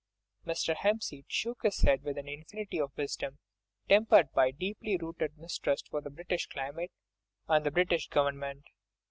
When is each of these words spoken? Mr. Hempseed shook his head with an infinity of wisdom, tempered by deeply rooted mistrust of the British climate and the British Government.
Mr. 0.47 0.73
Hempseed 0.75 1.25
shook 1.27 1.59
his 1.61 1.81
head 1.81 2.01
with 2.01 2.17
an 2.17 2.27
infinity 2.27 2.79
of 2.81 2.91
wisdom, 2.97 3.37
tempered 3.87 4.31
by 4.33 4.49
deeply 4.49 4.97
rooted 4.97 5.37
mistrust 5.37 5.87
of 5.93 6.03
the 6.03 6.09
British 6.09 6.47
climate 6.47 6.91
and 7.47 7.63
the 7.63 7.69
British 7.69 8.07
Government. 8.07 8.63